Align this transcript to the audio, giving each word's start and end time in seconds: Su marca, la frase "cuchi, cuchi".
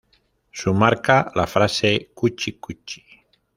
Su 0.49 0.73
marca, 0.73 1.31
la 1.35 1.45
frase 1.45 2.09
"cuchi, 2.15 2.53
cuchi". 2.59 3.03